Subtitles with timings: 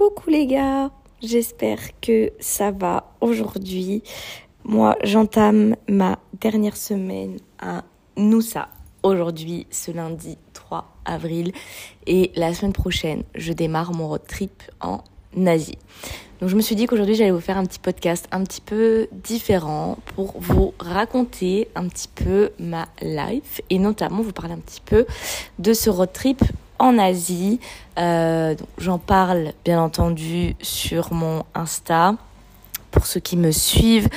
[0.00, 0.90] Coucou les gars,
[1.22, 4.02] j'espère que ça va aujourd'hui.
[4.64, 7.84] Moi, j'entame ma dernière semaine à
[8.16, 8.70] Noussa
[9.02, 11.52] aujourd'hui, ce lundi 3 avril.
[12.06, 15.04] Et la semaine prochaine, je démarre mon road trip en
[15.46, 15.76] Asie.
[16.40, 19.06] Donc je me suis dit qu'aujourd'hui j'allais vous faire un petit podcast un petit peu
[19.12, 24.80] différent pour vous raconter un petit peu ma life et notamment vous parler un petit
[24.80, 25.04] peu
[25.58, 26.42] de ce road trip
[26.80, 27.60] en Asie.
[27.98, 32.16] Euh, J'en parle bien entendu sur mon Insta.
[32.90, 34.08] Pour ceux qui me suivent,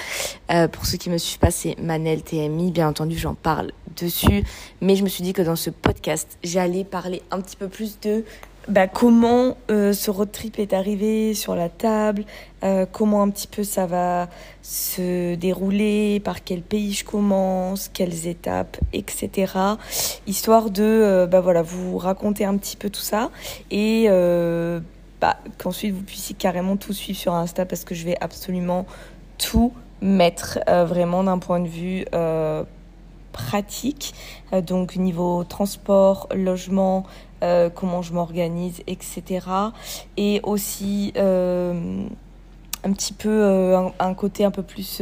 [0.50, 2.72] euh, pour ceux qui me suivent pas, c'est Manel TMI.
[2.72, 4.44] Bien entendu, j'en parle dessus.
[4.82, 8.00] Mais je me suis dit que dans ce podcast, j'allais parler un petit peu plus
[8.00, 8.26] de
[8.68, 12.24] bah, comment euh, ce road trip est arrivé sur la table,
[12.64, 14.30] euh, comment un petit peu ça va
[14.62, 19.54] se dérouler, par quel pays je commence, quelles étapes, etc.
[20.28, 23.32] Histoire de euh, bah, voilà, vous raconter un petit peu tout ça
[23.70, 24.08] et
[25.20, 28.86] bah, qu'ensuite vous puissiez carrément tout suivre sur Insta parce que je vais absolument
[29.38, 32.06] tout mettre vraiment d'un point de vue
[33.34, 34.14] pratique,
[34.66, 37.06] donc niveau transport, logement,
[37.44, 39.46] euh, comment je m'organise, etc.
[40.16, 42.06] Et aussi euh,
[42.86, 45.02] un petit peu euh, un, côté un peu plus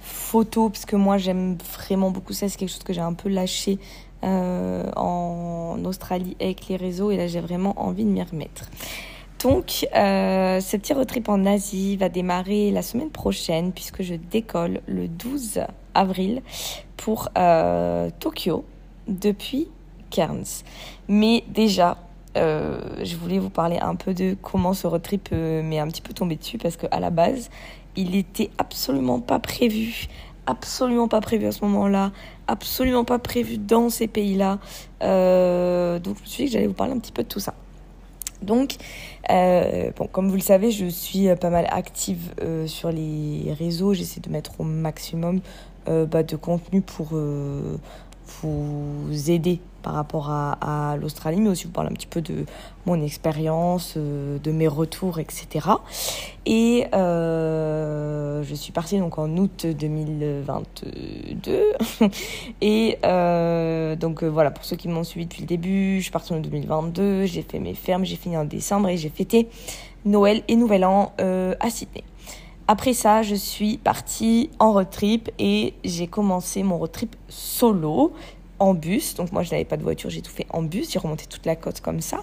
[0.00, 3.28] photo, parce que moi j'aime vraiment beaucoup ça, c'est quelque chose que j'ai un peu
[3.28, 3.78] lâché
[4.22, 8.70] en Australie avec les réseaux, et là j'ai vraiment envie de m'y remettre.
[9.42, 14.14] Donc, euh, ce petit road trip en Asie va démarrer la semaine prochaine puisque je
[14.14, 15.60] décolle le 12
[15.94, 16.42] avril
[16.96, 17.30] pour
[18.20, 18.64] Tokyo
[19.08, 19.68] depuis
[20.10, 20.62] Cairns.
[21.08, 21.96] Mais déjà,
[22.36, 25.88] euh, je voulais vous parler un peu de comment ce road trip euh, m'est un
[25.88, 27.50] petit peu tombé dessus parce qu'à la base,
[27.96, 30.06] il n'était absolument pas prévu,
[30.46, 32.12] absolument pas prévu à ce moment-là,
[32.46, 34.58] absolument pas prévu dans ces pays-là.
[35.02, 37.40] Euh, donc je me suis dit que j'allais vous parler un petit peu de tout
[37.40, 37.54] ça.
[38.42, 38.76] Donc,
[39.28, 42.34] bon, comme vous le savez, je suis pas mal active
[42.66, 43.94] sur les réseaux.
[43.94, 45.40] J'essaie de mettre au maximum
[45.86, 47.10] bah, de contenu pour
[48.42, 52.44] vous aider par rapport à, l'Australie, mais aussi vous parler un petit peu de
[52.86, 55.68] mon expérience, euh, de mes retours, etc.
[56.46, 61.72] Et euh, je suis partie donc en août 2022.
[62.60, 66.32] Et euh, donc voilà, pour ceux qui m'ont suivi depuis le début, je suis partie
[66.32, 69.48] en 2022, j'ai fait mes fermes, j'ai fini en décembre et j'ai fêté
[70.04, 72.04] Noël et Nouvel An à Sydney.
[72.72, 78.12] Après ça, je suis partie en road trip et j'ai commencé mon road trip solo
[78.60, 79.14] en bus.
[79.16, 80.92] Donc moi, je n'avais pas de voiture, j'ai tout fait en bus.
[80.92, 82.22] J'ai remonté toute la côte comme ça.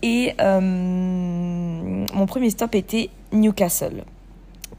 [0.00, 4.04] Et euh, mon premier stop était Newcastle,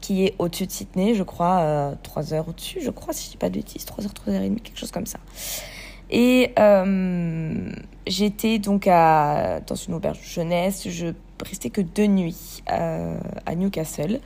[0.00, 3.30] qui est au-dessus de Sydney, je crois, 3 euh, heures au-dessus, je crois, si je
[3.30, 5.20] dis pas de bêtises, 3 heures, 3 heures et demie, quelque chose comme ça.
[6.10, 7.70] Et euh,
[8.08, 10.88] j'étais donc dans une auberge jeunesse.
[10.88, 14.20] Je restais que deux nuits à Newcastle.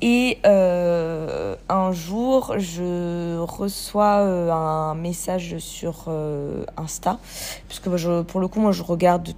[0.00, 7.18] Et euh, un jour, je reçois euh, un message sur euh, Insta,
[7.66, 9.30] puisque je, pour le coup, moi, je regarde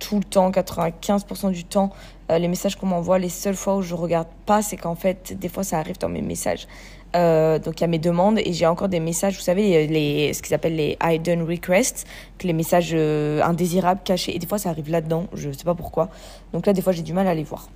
[0.00, 1.90] tout le temps, 95% du temps,
[2.28, 3.18] les messages qu'on m'envoie.
[3.18, 6.08] Les seules fois où je regarde pas, c'est qu'en fait, des fois, ça arrive dans
[6.08, 6.66] mes messages.
[7.14, 10.42] donc, il y a mes demandes et j'ai encore des messages, vous savez, les, ce
[10.42, 12.04] qu'ils appellent les hidden requests,
[12.42, 14.34] les messages indésirables, cachés.
[14.34, 16.08] Et des fois, ça arrive là-dedans, je sais pas pourquoi.
[16.52, 17.68] Donc là, des fois, j'ai du mal à les voir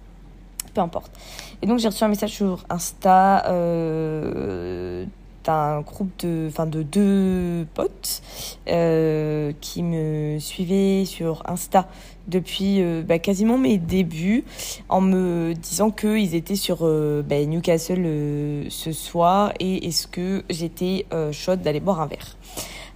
[0.77, 1.11] peu importe.
[1.63, 5.07] Et donc j'ai reçu un message sur Insta euh,
[5.43, 8.21] d'un groupe de, enfin de deux potes
[8.69, 11.89] euh, qui me suivaient sur Insta
[12.29, 14.45] depuis euh, bah, quasiment mes débuts
[14.91, 16.81] en me disant qu'ils étaient sur
[17.25, 22.37] bah, Newcastle ce soir et est-ce que j'étais chaude d'aller boire un verre.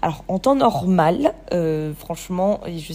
[0.02, 1.34] Alors en temps normal,
[1.96, 2.92] franchement, je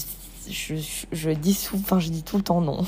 [0.50, 0.75] je,
[1.11, 2.83] je, dis souvent, je dis tout le temps non.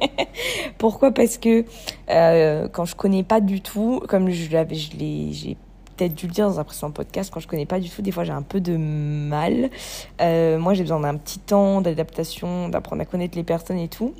[0.78, 1.12] Pourquoi?
[1.12, 1.64] Parce que
[2.10, 5.56] euh, quand je connais pas du tout, comme je l'avais, je l'ai, j'ai
[5.96, 8.10] peut-être dû le dire dans un précédent podcast, quand je connais pas du tout, des
[8.10, 9.70] fois j'ai un peu de mal.
[10.20, 14.14] Euh, moi, j'ai besoin d'un petit temps d'adaptation, d'apprendre à connaître les personnes et tout.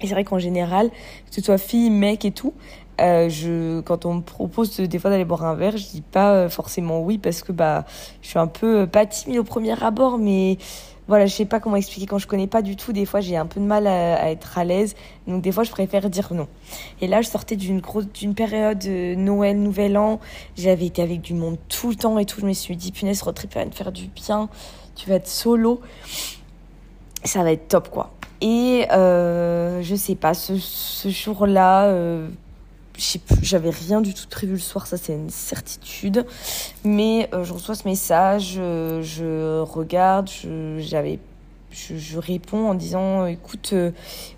[0.00, 2.54] Et c'est vrai qu'en général, que ce soit fille, mec et tout,
[3.00, 6.48] euh, je, quand on me propose des fois d'aller boire un verre, je dis pas
[6.48, 7.84] forcément oui parce que bah,
[8.22, 10.58] je suis un peu pas timide au premier abord, mais
[11.08, 12.92] voilà, je sais pas comment expliquer quand je connais pas du tout.
[12.92, 14.94] Des fois, j'ai un peu de mal à, être à l'aise.
[15.26, 16.46] Donc, des fois, je préfère dire non.
[17.00, 20.20] Et là, je sortais d'une grosse, d'une période de Noël, Nouvel An.
[20.56, 22.40] J'avais été avec du monde tout le temps et tout.
[22.40, 24.50] Je me suis dit, punaise, road trip va te faire du bien.
[24.94, 25.80] Tu vas être solo.
[27.24, 28.12] Ça va être top, quoi.
[28.40, 32.28] Et euh, je sais pas, ce, ce jour-là, euh,
[33.42, 36.26] j'avais rien du tout prévu le soir, ça c'est une certitude.
[36.84, 40.28] Mais euh, je reçois ce message, je, regarde,
[40.78, 41.18] j'avais
[41.70, 43.74] je, réponds en disant écoute,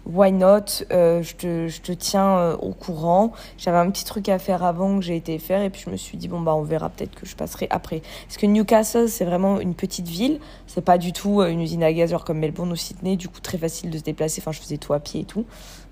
[0.04, 3.32] why not je, te, je te tiens au courant.
[3.56, 5.96] J'avais un petit truc à faire avant que j'ai été faire et puis je me
[5.96, 8.02] suis dit bon bah on verra peut-être que je passerai après.
[8.26, 11.92] Parce que Newcastle c'est vraiment une petite ville, c'est pas du tout une usine à
[11.92, 14.42] gaz genre comme Melbourne ou Sydney, du coup très facile de se déplacer.
[14.42, 15.46] Enfin je faisais tout à pied et tout.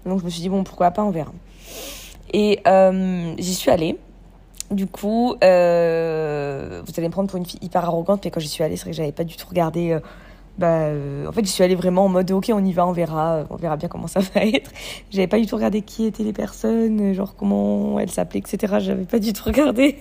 [0.04, 1.32] Donc je me suis dit bon pourquoi pas on verra.
[2.32, 2.60] Et
[3.38, 3.98] j'y suis allée.
[4.70, 8.48] Du coup, euh, vous allez me prendre pour une fille hyper arrogante, mais quand j'y
[8.48, 9.92] suis allée, c'est vrai que j'avais pas du tout regardé.
[9.92, 10.00] Euh,
[10.58, 12.92] bah, euh, en fait, j'y suis allée vraiment en mode ok, on y va, on
[12.92, 14.70] verra, on verra bien comment ça va être.
[15.10, 18.74] J'avais pas du tout regardé qui étaient les personnes, genre comment elles s'appelaient, etc.
[18.80, 19.96] J'avais pas du tout regardé.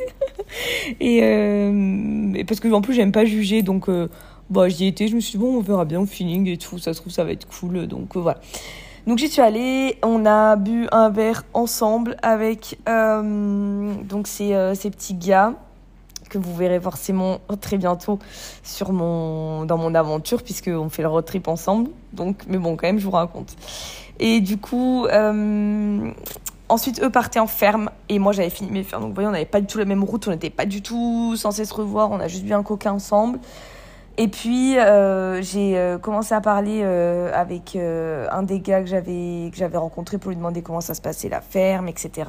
[1.00, 3.90] et, et, parce que en plus, j'aime pas juger, donc
[4.50, 6.78] bah, j'y étais, je me suis dit bon, on verra bien au feeling et tout,
[6.78, 8.42] ça se trouve, ça va être cool, donc voilà.
[9.08, 14.76] Donc j'y suis allée, on a bu un verre ensemble avec euh, donc ces, euh,
[14.76, 15.54] ces, petits gars
[16.30, 18.20] que vous verrez forcément très bientôt
[18.64, 21.90] sur mon, dans mon aventure puisqu'on fait le road trip ensemble.
[22.12, 23.56] Donc, mais bon, quand même, je vous raconte.
[24.20, 26.12] Et du coup, euh,
[26.68, 29.04] ensuite, eux partaient en ferme et moi j'avais fini mes fermes.
[29.04, 30.82] Donc, vous voyez, on n'avait pas du tout la même route, on n'était pas du
[30.82, 33.40] tout censé se revoir, on a juste bu un coca ensemble.
[34.20, 39.52] Et puis euh, j'ai euh, commencé à parler euh, avec un des gars que j'avais
[39.52, 42.28] que j'avais rencontré pour lui demander comment ça se passait la ferme, etc.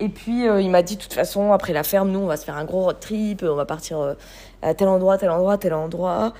[0.00, 2.44] Et puis il m'a dit de toute façon après la ferme nous on va se
[2.44, 4.16] faire un gros road trip, on va partir
[4.62, 6.34] à tel endroit, tel endroit, tel endroit.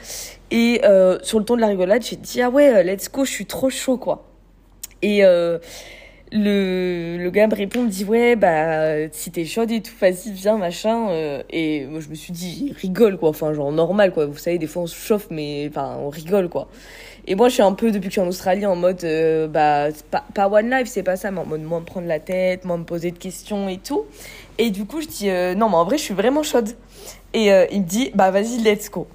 [0.51, 0.83] Et
[1.23, 3.71] sur le ton de la rigolade j'ai dit ah ouais let's go je suis trop
[3.71, 4.25] chaud quoi.
[5.01, 5.23] Et
[6.33, 10.33] le, le gars me répond, me dit ouais bah si t'es chaude et tout, vas-y
[10.33, 11.09] viens machin.
[11.11, 14.27] Euh, et moi je me suis dit rigole quoi, enfin genre normal quoi.
[14.27, 16.69] Vous savez des fois on se chauffe mais enfin on rigole quoi.
[17.29, 19.47] Et moi je suis un peu depuis que je suis en Australie en mode euh,
[19.47, 22.21] bah pas, pas one life c'est pas ça mais en mode moins me prendre la
[22.21, 24.05] tête, moins me poser de questions et tout.
[24.59, 26.71] Et du coup je dis euh, non mais en vrai je suis vraiment chaude.
[27.35, 29.07] Et il me dit bah vas-y let's go.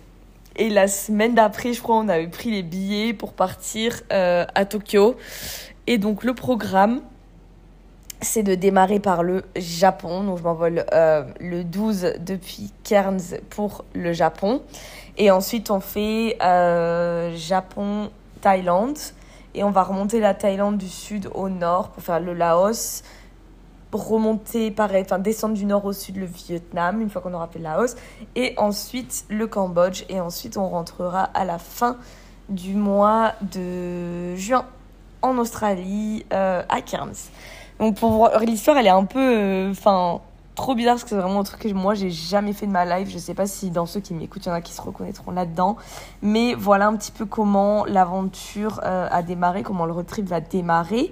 [0.58, 5.16] Et la semaine d'après, je crois, on avait pris les billets pour partir à Tokyo.
[5.88, 7.01] Et donc le programme,
[8.22, 10.24] c'est de démarrer par le Japon.
[10.24, 14.62] Donc je m'envole euh, le 12 depuis Cairns pour le Japon.
[15.18, 18.98] Et ensuite on fait euh, Japon-Thaïlande.
[19.54, 23.04] Et on va remonter la Thaïlande du sud au nord pour faire le Laos.
[23.92, 27.60] Remonter, pareil, enfin descendre du nord au sud le Vietnam, une fois qu'on aura fait
[27.60, 27.95] le Laos.
[28.36, 30.04] Et ensuite le Cambodge.
[30.07, 31.98] Et ensuite on rentrera à la fin
[32.48, 34.66] du mois de juin
[35.21, 37.29] en Australie, euh, à Cairns.
[37.79, 40.21] Donc pour l'histoire, elle est un peu, euh, enfin,
[40.56, 42.86] trop bizarre parce que c'est vraiment un truc que moi j'ai jamais fait de ma
[42.86, 43.09] life.
[43.09, 45.31] Je sais pas si dans ceux qui m'écoutent, il y en a qui se reconnaîtront
[45.31, 45.77] là-dedans.
[46.21, 50.42] Mais voilà un petit peu comment l'aventure euh, a démarré, comment le road trip va
[50.42, 51.12] démarrer.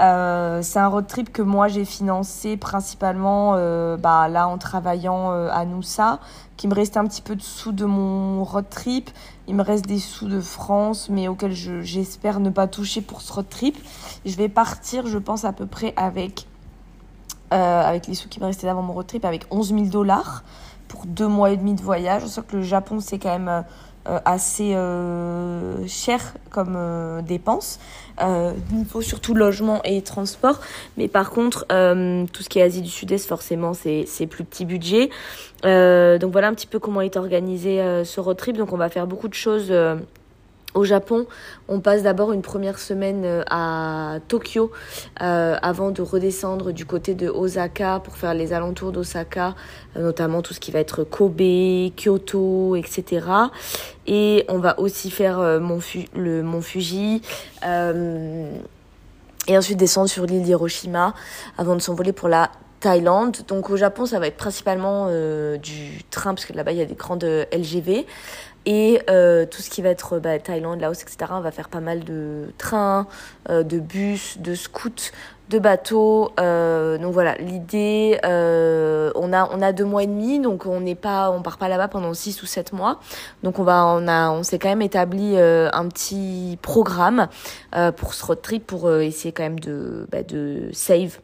[0.00, 5.30] Euh, c'est un road trip que moi j'ai financé principalement euh, bah, là en travaillant
[5.30, 6.18] à Noussa,
[6.56, 9.10] qui me restait un petit peu de sous de mon road trip.
[9.46, 13.32] Il me reste des sous de France, mais auxquels j'espère ne pas toucher pour ce
[13.32, 13.76] road trip.
[14.24, 16.46] Je vais partir, je pense, à peu près avec
[17.52, 20.44] euh, avec les sous qui me restaient d'avant mon road trip, avec 11 000 dollars
[20.88, 22.22] pour deux mois et demi de voyage.
[22.24, 23.64] On que le Japon, c'est quand même
[24.08, 27.78] euh, assez euh, cher comme euh, dépense.
[28.88, 30.58] faut surtout logement et transport.
[30.96, 35.10] Mais par contre, tout ce qui est Asie du Sud-Est, forcément, c'est plus petit budget.
[35.62, 38.56] donc voilà un petit peu comment est organisé ce road trip.
[38.56, 39.70] Donc on va faire beaucoup de choses
[40.74, 41.26] au Japon,
[41.68, 44.70] on passe d'abord une première semaine euh, à Tokyo
[45.20, 49.54] euh, avant de redescendre du côté de Osaka pour faire les alentours d'Osaka,
[49.96, 51.40] euh, notamment tout ce qui va être Kobe,
[51.96, 53.26] Kyoto, etc.
[54.06, 57.22] Et on va aussi faire le mont Fuji.
[59.48, 61.14] et ensuite descendre sur l'île d'Hiroshima
[61.58, 63.38] avant de s'envoler pour la Thaïlande.
[63.48, 65.06] Donc au Japon, ça va être principalement
[65.58, 68.06] du train, parce que là-bas, il y a des grandes LGV.
[68.66, 71.80] Et euh, tout ce qui va être bah, Thaïlande, Laos, etc., on va faire pas
[71.80, 73.06] mal de trains,
[73.48, 75.12] euh, de bus, de scouts,
[75.50, 76.32] de bateaux.
[76.38, 80.80] Euh, donc voilà, l'idée, euh, on a on a deux mois et demi, donc on
[80.80, 83.00] n'est pas, on part pas là-bas pendant six ou sept mois.
[83.42, 87.28] Donc on va, on a, on s'est quand même établi euh, un petit programme
[87.96, 91.18] pour ce road trip pour essayer quand même de bah, de save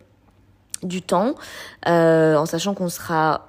[0.83, 1.35] du temps,
[1.87, 3.47] en sachant qu'on sera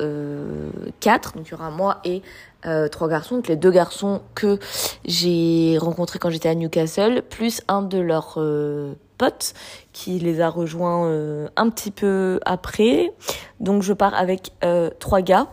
[1.00, 2.22] quatre, donc il y aura moi et
[2.67, 4.59] euh, trois garçons, donc les deux garçons que
[5.05, 9.53] j'ai rencontrés quand j'étais à Newcastle, plus un de leurs euh, potes
[9.93, 13.13] qui les a rejoints euh, un petit peu après.
[13.62, 14.51] Donc je pars avec
[15.00, 15.47] trois gars.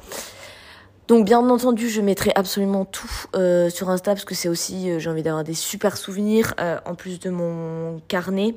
[1.07, 3.27] Donc bien entendu, je mettrai absolument tout
[3.71, 6.55] sur Insta parce que c'est aussi, j'ai envie d'avoir des super souvenirs
[6.87, 8.55] en plus de mon carnet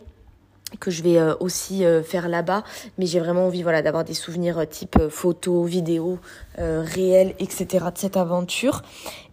[0.80, 2.64] que je vais euh, aussi euh, faire là-bas
[2.98, 6.20] mais j'ai vraiment envie voilà d'avoir des souvenirs euh, type photos vidéos
[6.58, 8.82] réels etc de cette aventure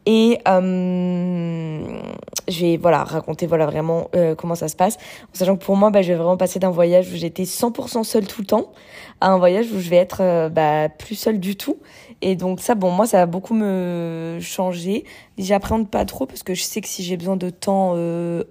[0.07, 2.01] Et euh,
[2.49, 4.97] je vais voilà, raconter voilà, vraiment euh, comment ça se passe.
[4.97, 8.05] En sachant que pour moi, bah, je vais vraiment passer d'un voyage où j'étais 100%
[8.05, 8.73] seule tout le temps
[9.21, 11.79] à un voyage où je vais être euh, bah, plus seule du tout.
[12.21, 15.05] Et donc ça, bon, moi, ça va beaucoup me changer.
[15.39, 17.95] J'appréhende pas trop parce que je sais que si j'ai besoin de temps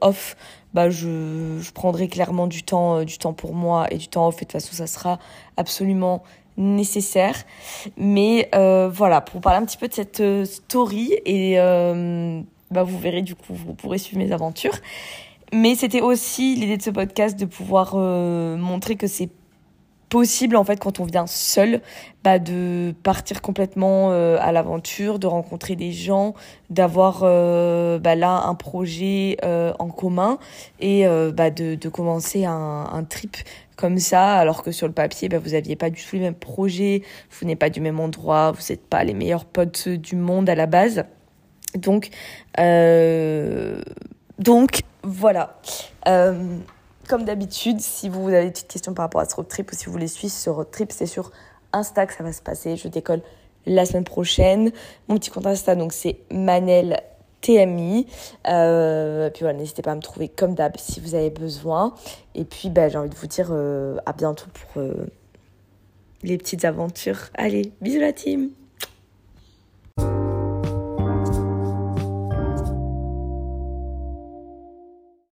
[0.02, 0.36] off,
[0.74, 4.36] bah, je, je prendrai clairement du temps, du temps pour moi et du temps off.
[4.36, 5.20] Et de toute façon, ça sera
[5.58, 6.24] absolument
[6.58, 7.36] nécessaire.
[7.98, 12.84] Mais euh, voilà, pour parler un petit peu de cette euh, story et euh, bah,
[12.84, 14.78] vous verrez du coup, vous pourrez suivre mes aventures.
[15.52, 19.30] Mais c'était aussi l'idée de ce podcast de pouvoir montrer que c'est
[20.14, 21.82] possible en fait quand on vient seul
[22.24, 26.36] bah, de partir complètement à l'aventure, de rencontrer des gens,
[26.70, 30.38] d'avoir bah, là un projet en commun
[30.80, 31.04] et
[31.34, 33.38] bah, de, de commencer un, trip
[33.76, 36.36] comme ça, alors que sur le papier, bah, vous n'aviez pas du tout les mêmes
[36.36, 37.02] projets,
[37.32, 40.56] vous n'êtes pas du même endroit, vous n'êtes pas les meilleurs potes du monde à
[40.56, 41.06] la base.
[41.76, 42.10] Donc,
[42.60, 43.82] euh,
[44.40, 45.60] donc voilà.
[47.08, 49.76] Comme d'habitude, si vous avez des petites questions par rapport à ce road trip ou
[49.76, 51.32] si vous voulez suivre ce road trip, c'est sur
[51.74, 52.78] Insta que ça va se passer.
[52.78, 53.22] Je décolle
[53.66, 54.72] la semaine prochaine.
[55.08, 57.02] Mon petit compte Insta, donc c'est Manel
[57.42, 58.08] TMI.
[58.48, 61.94] Euh, puis voilà, n'hésitez pas à me trouver comme d'hab si vous avez besoin.
[62.36, 65.06] Et puis bah, j'ai envie de vous dire euh, à bientôt pour euh,
[66.24, 67.20] les petites aventures.
[67.34, 68.50] Allez, bisous la team